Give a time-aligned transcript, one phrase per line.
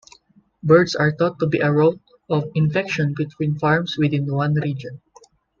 [0.63, 4.99] Birds are thought to be a route of infection between farms within one region.